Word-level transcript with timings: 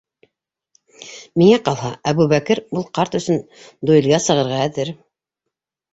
Миңә 1.41 1.59
ҡалһа, 1.67 1.91
Әбүбәкер 2.13 2.63
ул 2.81 2.89
ҡарт 2.99 3.19
өсөн 3.23 3.39
дуэлгә 3.91 4.21
сығырға 4.29 4.63
әҙер! 4.71 4.93